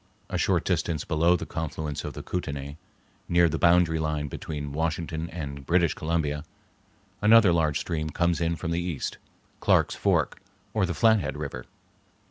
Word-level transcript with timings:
A 0.31 0.37
short 0.39 0.65
distance 0.65 1.05
below 1.05 1.35
the 1.35 1.45
confluence 1.45 2.03
of 2.03 2.13
the 2.13 2.23
Kootenay, 2.23 2.75
near 3.29 3.47
the 3.47 3.59
boundary 3.59 3.99
line 3.99 4.29
between 4.29 4.71
Washington 4.71 5.29
and 5.29 5.63
British 5.63 5.93
Columbia, 5.93 6.43
another 7.21 7.53
large 7.53 7.79
stream 7.79 8.09
comes 8.09 8.41
in 8.41 8.55
from 8.55 8.71
the 8.71 8.81
east, 8.81 9.19
Clarke's 9.59 9.93
Fork, 9.93 10.41
or 10.73 10.87
the 10.87 10.95
Flathead 10.95 11.37
River. 11.37 11.67